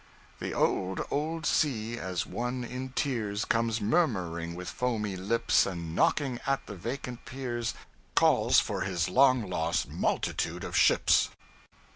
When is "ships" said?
10.75-11.29